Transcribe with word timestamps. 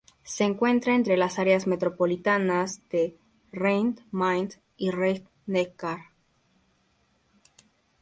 Se 0.23 0.45
encuentra 0.45 0.95
entre 0.95 1.15
las 1.15 1.37
áreas 1.37 1.67
metropolitanas 1.67 2.81
de 2.89 3.19
Rhein-Main 3.51 4.49
y 4.75 4.89
Rhein-Neckar. 4.89 5.99